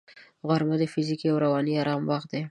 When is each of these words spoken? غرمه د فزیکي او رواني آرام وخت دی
غرمه 0.47 0.75
د 0.79 0.83
فزیکي 0.93 1.27
او 1.31 1.37
رواني 1.43 1.73
آرام 1.81 2.01
وخت 2.09 2.27
دی 2.31 2.39